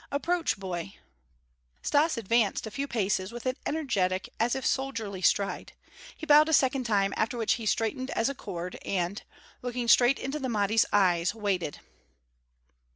[0.11, 0.95] "Approach, boy."
[1.83, 5.73] Stas advanced a few paces with an energetic, as if soldierly, stride;
[6.17, 9.21] he bowed a second time after which he straightened as a chord and,
[9.61, 11.81] looking straight into the Mahdi's eyes, waited.